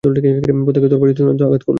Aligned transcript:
প্রত্যেকেই 0.03 0.33
তরবারীর 0.91 1.17
চূড়ান্ত 1.17 1.41
আঘাত 1.41 1.61
করল। 1.61 1.69